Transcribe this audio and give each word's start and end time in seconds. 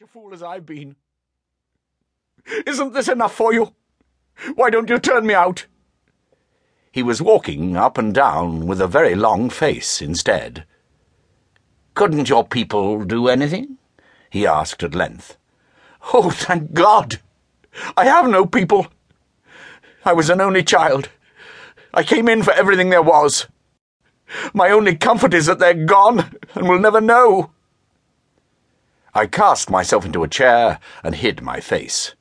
a 0.00 0.06
fool 0.06 0.32
as 0.32 0.44
I've 0.44 0.64
been. 0.64 0.94
Isn't 2.66 2.92
this 2.92 3.08
enough 3.08 3.34
for 3.34 3.52
you? 3.52 3.74
Why 4.54 4.70
don't 4.70 4.88
you 4.88 5.00
turn 5.00 5.26
me 5.26 5.34
out? 5.34 5.66
He 6.92 7.02
was 7.02 7.20
walking 7.20 7.76
up 7.76 7.98
and 7.98 8.14
down 8.14 8.68
with 8.68 8.80
a 8.80 8.86
very 8.86 9.16
long 9.16 9.50
face 9.50 10.00
instead. 10.00 10.64
Couldn't 11.94 12.28
your 12.28 12.46
people 12.46 13.02
do 13.02 13.26
anything? 13.26 13.78
he 14.30 14.46
asked 14.46 14.84
at 14.84 14.94
length. 14.94 15.36
Oh, 16.14 16.30
thank 16.30 16.74
God! 16.74 17.18
I 17.96 18.04
have 18.04 18.28
no 18.28 18.46
people. 18.46 18.86
I 20.04 20.12
was 20.12 20.30
an 20.30 20.40
only 20.40 20.62
child. 20.62 21.08
I 21.92 22.04
came 22.04 22.28
in 22.28 22.44
for 22.44 22.52
everything 22.52 22.90
there 22.90 23.02
was. 23.02 23.48
My 24.54 24.70
only 24.70 24.94
comfort 24.94 25.34
is 25.34 25.46
that 25.46 25.58
they're 25.58 25.74
gone 25.74 26.38
and 26.54 26.68
will 26.68 26.78
never 26.78 27.00
know. 27.00 27.50
I 29.14 29.26
cast 29.26 29.70
myself 29.70 30.04
into 30.04 30.22
a 30.22 30.28
chair 30.28 30.78
and 31.02 31.14
hid 31.14 31.42
my 31.42 31.60
face. 31.60 32.14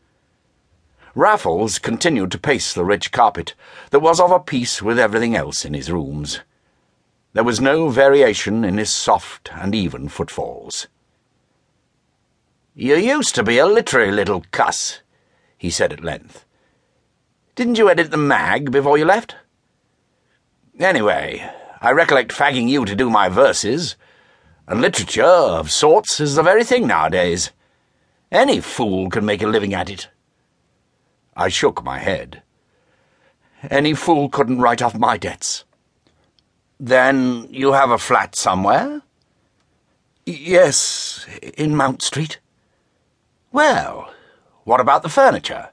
Raffles 1.16 1.80
continued 1.80 2.32
to 2.32 2.38
pace 2.38 2.74
the 2.74 2.86
rich 2.86 3.12
carpet 3.12 3.56
that 3.90 4.00
was 4.00 4.20
of 4.20 4.32
a 4.32 4.40
piece 4.40 4.82
with 4.82 5.00
everything 5.00 5.36
else 5.36 5.66
in 5.66 5.74
his 5.74 5.92
rooms. 5.92 6.42
There 7.34 7.44
was 7.44 7.60
no 7.60 7.90
variation 7.90 8.64
in 8.64 8.78
his 8.78 8.92
soft 8.92 9.50
and 9.52 9.74
even 9.74 10.10
footfalls. 10.10 10.88
You 12.76 12.96
used 12.96 13.34
to 13.36 13.44
be 13.44 13.58
a 13.58 13.66
literary 13.66 14.12
little 14.12 14.44
cuss, 14.52 15.02
he 15.58 15.72
said 15.72 15.92
at 15.92 16.04
length. 16.04 16.46
Didn't 17.56 17.80
you 17.80 17.90
edit 17.90 18.12
the 18.12 18.18
mag 18.18 18.72
before 18.72 19.00
you 19.00 19.06
left? 19.06 19.36
Anyway, 20.80 21.52
I 21.82 21.92
recollect 21.92 22.32
fagging 22.32 22.70
you 22.70 22.86
to 22.86 22.96
do 22.96 23.10
my 23.10 23.30
verses, 23.30 23.96
and 24.68 24.82
literature 24.82 25.24
of 25.24 25.72
sorts 25.72 26.20
is 26.20 26.36
the 26.36 26.44
very 26.44 26.64
thing 26.64 26.88
nowadays. 26.88 27.52
Any 28.32 28.60
fool 28.60 29.10
can 29.10 29.26
make 29.26 29.42
a 29.42 29.48
living 29.48 29.74
at 29.74 29.90
it. 29.90 30.10
I 31.36 31.48
shook 31.48 31.84
my 31.84 32.00
head. 32.00 32.42
Any 33.70 33.94
fool 33.94 34.30
couldn't 34.30 34.60
write 34.60 34.82
off 34.82 34.98
my 34.98 35.18
debts. 35.18 35.64
Then 36.80 37.48
you 37.50 37.72
have 37.72 37.90
a 37.90 37.98
flat 37.98 38.36
somewhere? 38.36 39.02
Yes, 40.26 41.26
in 41.56 41.76
Mount 41.76 42.02
Street. 42.02 42.40
Well, 43.52 44.12
what 44.66 44.82
about 44.82 45.02
the 45.02 45.10
furniture? 45.10 45.70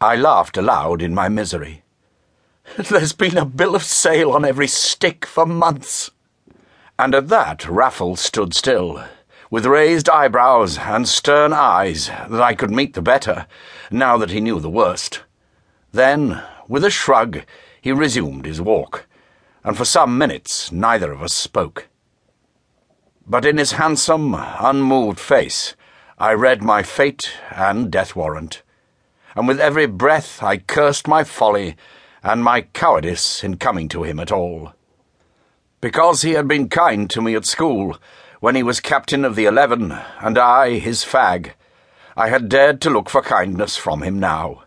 I 0.00 0.16
laughed 0.16 0.56
aloud 0.56 1.00
in 1.00 1.14
my 1.14 1.28
misery. 1.28 1.84
There's 2.76 3.12
been 3.12 3.38
a 3.38 3.44
bill 3.44 3.76
of 3.76 3.84
sale 3.84 4.32
on 4.32 4.44
every 4.44 4.66
stick 4.66 5.24
for 5.24 5.46
months. 5.46 6.10
And 6.96 7.12
at 7.12 7.28
that 7.28 7.68
Raffles 7.68 8.20
stood 8.20 8.54
still, 8.54 9.04
with 9.50 9.66
raised 9.66 10.08
eyebrows 10.08 10.78
and 10.78 11.08
stern 11.08 11.52
eyes 11.52 12.06
that 12.06 12.40
I 12.40 12.54
could 12.54 12.70
meet 12.70 12.94
the 12.94 13.02
better, 13.02 13.46
now 13.90 14.16
that 14.16 14.30
he 14.30 14.40
knew 14.40 14.60
the 14.60 14.70
worst. 14.70 15.22
Then, 15.92 16.40
with 16.68 16.84
a 16.84 16.90
shrug, 16.90 17.42
he 17.80 17.90
resumed 17.90 18.46
his 18.46 18.60
walk, 18.60 19.06
and 19.64 19.76
for 19.76 19.84
some 19.84 20.16
minutes 20.16 20.70
neither 20.70 21.10
of 21.10 21.20
us 21.20 21.32
spoke. 21.32 21.88
But 23.26 23.44
in 23.44 23.58
his 23.58 23.72
handsome, 23.72 24.34
unmoved 24.34 25.18
face, 25.18 25.74
I 26.16 26.32
read 26.34 26.62
my 26.62 26.84
fate 26.84 27.32
and 27.50 27.90
death 27.90 28.14
warrant, 28.14 28.62
and 29.34 29.48
with 29.48 29.58
every 29.58 29.86
breath 29.86 30.44
I 30.44 30.58
cursed 30.58 31.08
my 31.08 31.24
folly 31.24 31.76
and 32.22 32.44
my 32.44 32.62
cowardice 32.62 33.42
in 33.42 33.56
coming 33.56 33.88
to 33.88 34.04
him 34.04 34.20
at 34.20 34.30
all. 34.30 34.74
Because 35.84 36.22
he 36.22 36.30
had 36.30 36.48
been 36.48 36.70
kind 36.70 37.10
to 37.10 37.20
me 37.20 37.34
at 37.34 37.44
school, 37.44 37.98
when 38.40 38.54
he 38.54 38.62
was 38.62 38.80
captain 38.80 39.22
of 39.22 39.36
the 39.36 39.44
eleven, 39.44 39.92
and 40.18 40.38
I 40.38 40.78
his 40.78 41.04
fag, 41.04 41.50
I 42.16 42.30
had 42.30 42.48
dared 42.48 42.80
to 42.80 42.88
look 42.88 43.10
for 43.10 43.20
kindness 43.20 43.76
from 43.76 44.00
him 44.00 44.18
now. 44.18 44.64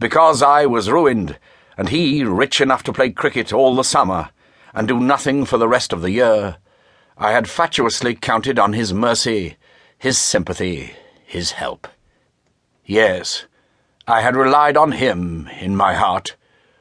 Because 0.00 0.42
I 0.42 0.66
was 0.66 0.90
ruined, 0.90 1.38
and 1.76 1.90
he 1.90 2.24
rich 2.24 2.60
enough 2.60 2.82
to 2.82 2.92
play 2.92 3.10
cricket 3.10 3.52
all 3.52 3.76
the 3.76 3.84
summer, 3.84 4.30
and 4.74 4.88
do 4.88 4.98
nothing 4.98 5.44
for 5.44 5.56
the 5.56 5.68
rest 5.68 5.92
of 5.92 6.02
the 6.02 6.10
year, 6.10 6.56
I 7.16 7.30
had 7.30 7.48
fatuously 7.48 8.16
counted 8.16 8.58
on 8.58 8.72
his 8.72 8.92
mercy, 8.92 9.56
his 9.96 10.18
sympathy, 10.18 10.94
his 11.24 11.52
help. 11.52 11.86
Yes, 12.84 13.44
I 14.08 14.22
had 14.22 14.34
relied 14.34 14.76
on 14.76 14.90
him 14.90 15.48
in 15.60 15.76
my 15.76 15.94
heart 15.94 16.34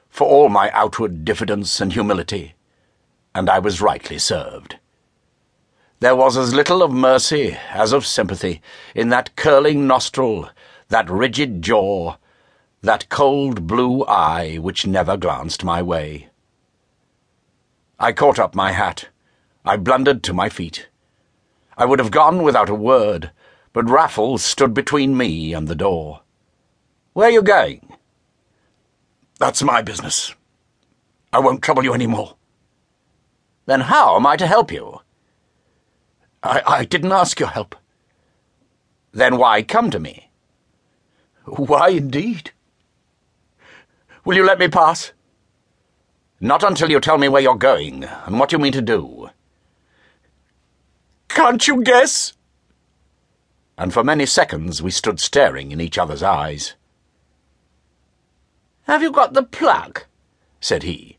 for 0.10 0.28
all 0.28 0.50
my 0.50 0.72
outward 0.72 1.24
diffidence 1.24 1.80
and 1.80 1.94
humility, 1.94 2.56
and 3.34 3.50
I 3.50 3.60
was 3.60 3.82
rightly 3.82 4.20
served. 4.20 4.78
There 6.00 6.16
was 6.16 6.36
as 6.36 6.54
little 6.54 6.82
of 6.82 6.92
mercy 6.92 7.58
as 7.70 7.94
of 7.94 8.06
sympathy 8.06 8.62
in 8.96 9.10
that 9.10 9.36
curling 9.36 9.86
nostril, 9.88 10.50
that 10.90 11.10
rigid 11.10 11.62
jaw, 11.62 12.16
that 12.82 13.10
cold 13.10 13.68
blue 13.68 14.04
eye 14.06 14.58
which 14.58 14.88
never 14.88 15.16
glanced 15.16 15.64
my 15.64 15.82
way. 15.82 16.30
I 18.00 18.12
caught 18.14 18.40
up 18.40 18.56
my 18.56 18.72
hat. 18.72 19.10
I 19.64 19.78
blundered 19.78 20.24
to 20.24 20.34
my 20.34 20.50
feet. 20.50 20.88
I 21.78 21.86
would 21.86 22.00
have 22.00 22.10
gone 22.10 22.42
without 22.42 22.70
a 22.70 22.76
word, 22.76 23.32
but 23.72 23.90
Raffles 23.90 24.44
stood 24.44 24.74
between 24.74 25.16
me 25.16 25.54
and 25.54 25.68
the 25.68 25.76
door. 25.76 26.22
Where 27.14 27.28
are 27.28 27.32
you 27.32 27.44
going? 27.44 27.94
That's 29.38 29.62
my 29.62 29.84
business. 29.84 30.34
I 31.32 31.40
won't 31.40 31.62
trouble 31.62 31.84
you 31.84 31.94
any 31.94 32.08
more. 32.08 32.36
Then 33.66 33.82
how 33.82 34.16
am 34.16 34.26
I 34.26 34.38
to 34.38 34.48
help 34.48 34.72
you? 34.72 35.02
I, 36.44 36.62
I 36.66 36.86
didn't 36.86 37.12
ask 37.12 37.40
your 37.40 37.50
help. 37.50 37.76
Then 39.12 39.38
why 39.38 39.62
come 39.62 39.92
to 39.92 40.00
me? 40.00 40.32
Why, 41.46 41.90
indeed? 41.90 42.52
Will 44.24 44.36
you 44.36 44.46
let 44.46 44.60
me 44.60 44.68
pass? 44.68 45.14
Not 46.40 46.64
until 46.64 46.90
you 46.90 47.00
tell 47.00 47.18
me 47.18 47.28
where 47.28 47.42
you're 47.42 47.56
going 47.56 48.04
and 48.04 48.40
what 48.40 48.52
you 48.52 48.58
mean 48.58 48.72
to 48.74 48.82
do. 48.82 49.30
Can't 51.30 51.68
you 51.68 51.84
guess? 51.84 52.34
And 53.78 53.94
for 53.94 54.04
many 54.04 54.26
seconds 54.26 54.82
we 54.82 54.92
stood 54.92 55.20
staring 55.20 55.72
in 55.72 55.82
each 55.82 55.98
other's 55.98 56.24
eyes. 56.24 56.76
Have 58.84 59.02
you 59.02 59.12
got 59.12 59.34
the 59.34 59.44
plug? 59.44 60.04
said 60.60 60.84
he, 60.84 61.18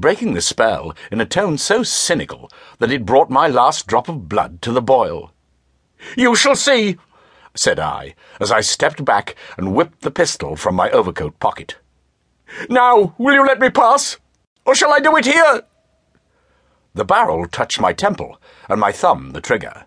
breaking 0.00 0.34
the 0.34 0.40
spell 0.40 0.94
in 1.10 1.20
a 1.20 1.26
tone 1.26 1.58
so 1.58 1.82
cynical 1.82 2.50
that 2.78 2.90
it 2.90 3.06
brought 3.06 3.30
my 3.30 3.48
last 3.48 3.86
drop 3.86 4.08
of 4.08 4.28
blood 4.28 4.62
to 4.62 4.72
the 4.72 4.82
boil. 4.82 5.32
You 6.16 6.34
shall 6.36 6.54
see, 6.54 6.96
said 7.54 7.80
I, 7.80 8.14
as 8.40 8.52
I 8.52 8.60
stepped 8.60 9.04
back 9.04 9.34
and 9.56 9.74
whipped 9.74 10.02
the 10.02 10.10
pistol 10.10 10.56
from 10.56 10.74
my 10.74 10.90
overcoat 10.90 11.38
pocket. 11.40 11.76
Now, 12.70 13.14
will 13.18 13.34
you 13.34 13.44
let 13.44 13.60
me 13.60 13.70
pass? 13.70 14.18
Or 14.64 14.74
shall 14.74 14.92
I 14.92 15.00
do 15.00 15.16
it 15.16 15.24
here? 15.24 15.62
The 16.94 17.04
barrel 17.04 17.46
touched 17.46 17.80
my 17.80 17.92
temple, 17.92 18.40
and 18.68 18.80
my 18.80 18.92
thumb 18.92 19.32
the 19.32 19.40
trigger. 19.40 19.86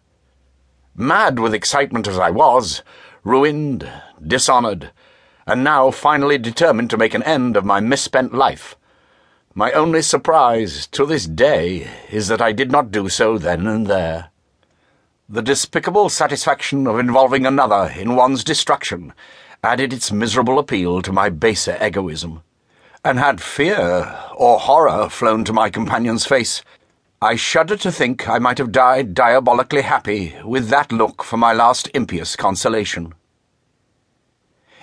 Mad 0.95 1.39
with 1.39 1.53
excitement 1.53 2.07
as 2.07 2.19
I 2.19 2.29
was, 2.29 2.83
ruined, 3.23 3.89
dishonoured, 4.25 4.91
and 5.47 5.63
now 5.63 5.91
finally 5.91 6.37
determined 6.37 6.89
to 6.89 6.97
make 6.97 7.13
an 7.13 7.23
end 7.23 7.57
of 7.57 7.65
my 7.65 7.79
misspent 7.79 8.33
life. 8.33 8.75
My 9.53 9.73
only 9.73 10.01
surprise 10.01 10.87
to 10.87 11.05
this 11.05 11.25
day 11.25 11.89
is 12.09 12.29
that 12.29 12.41
I 12.41 12.53
did 12.53 12.71
not 12.71 12.89
do 12.89 13.09
so 13.09 13.37
then 13.37 13.67
and 13.67 13.85
there. 13.85 14.29
The 15.27 15.41
despicable 15.41 16.07
satisfaction 16.07 16.87
of 16.87 16.97
involving 16.97 17.45
another 17.45 17.93
in 17.97 18.15
one's 18.15 18.45
destruction 18.45 19.13
added 19.61 19.91
its 19.91 20.09
miserable 20.09 20.57
appeal 20.57 21.01
to 21.01 21.11
my 21.11 21.27
baser 21.27 21.77
egoism. 21.81 22.43
And 23.03 23.19
had 23.19 23.41
fear 23.41 24.17
or 24.37 24.57
horror 24.57 25.09
flown 25.09 25.43
to 25.43 25.53
my 25.53 25.69
companion's 25.69 26.25
face, 26.25 26.63
I 27.21 27.35
shudder 27.35 27.75
to 27.77 27.91
think 27.91 28.29
I 28.29 28.39
might 28.39 28.57
have 28.57 28.71
died 28.71 29.13
diabolically 29.13 29.81
happy 29.81 30.33
with 30.45 30.69
that 30.69 30.93
look 30.93 31.23
for 31.23 31.35
my 31.35 31.51
last 31.51 31.89
impious 31.93 32.37
consolation. 32.37 33.13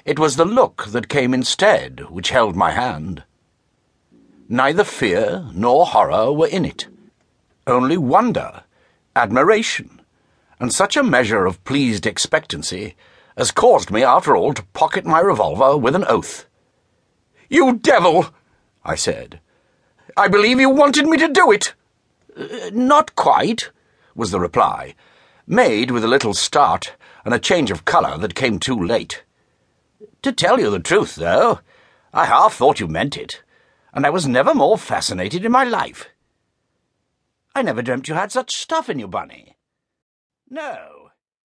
It 0.04 0.18
was 0.18 0.36
the 0.36 0.44
look 0.44 0.88
that 0.88 1.08
came 1.08 1.32
instead 1.32 2.10
which 2.10 2.30
held 2.30 2.54
my 2.54 2.72
hand. 2.72 3.24
Neither 4.48 4.84
fear 4.84 5.44
nor 5.52 5.84
horror 5.84 6.32
were 6.32 6.46
in 6.46 6.64
it, 6.64 6.88
only 7.66 7.98
wonder, 7.98 8.62
admiration, 9.14 10.00
and 10.58 10.72
such 10.72 10.96
a 10.96 11.02
measure 11.02 11.44
of 11.44 11.62
pleased 11.64 12.06
expectancy 12.06 12.96
as 13.36 13.52
caused 13.52 13.90
me, 13.90 14.02
after 14.02 14.34
all, 14.34 14.52
to 14.52 14.64
pocket 14.72 15.06
my 15.06 15.20
revolver 15.20 15.76
with 15.76 15.94
an 15.94 16.04
oath. 16.08 16.46
You 17.48 17.76
devil! 17.76 18.30
I 18.84 18.96
said. 18.96 19.38
I 20.16 20.26
believe 20.26 20.58
you 20.58 20.70
wanted 20.70 21.06
me 21.06 21.18
to 21.18 21.28
do 21.28 21.52
it. 21.52 21.74
Uh, 22.36 22.70
not 22.72 23.14
quite, 23.14 23.70
was 24.16 24.32
the 24.32 24.40
reply, 24.40 24.94
made 25.46 25.92
with 25.92 26.02
a 26.02 26.08
little 26.08 26.34
start 26.34 26.96
and 27.24 27.32
a 27.32 27.38
change 27.38 27.70
of 27.70 27.84
colour 27.84 28.18
that 28.18 28.34
came 28.34 28.58
too 28.58 28.78
late. 28.78 29.22
To 30.22 30.32
tell 30.32 30.58
you 30.58 30.70
the 30.70 30.80
truth, 30.80 31.14
though, 31.14 31.60
I 32.12 32.24
half 32.26 32.54
thought 32.54 32.80
you 32.80 32.88
meant 32.88 33.16
it, 33.16 33.42
and 33.92 34.06
I 34.06 34.10
was 34.10 34.26
never 34.26 34.54
more 34.54 34.78
fascinated 34.78 35.44
in 35.44 35.52
my 35.52 35.64
life. 35.64 36.08
I 37.54 37.62
never 37.62 37.82
dreamt 37.82 38.08
you 38.08 38.14
had 38.14 38.32
such 38.32 38.54
stuff 38.54 38.88
in 38.88 38.98
you, 38.98 39.08
Bunny. 39.08 39.56
No, 40.48 41.07